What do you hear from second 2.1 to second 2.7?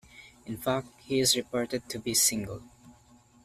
single.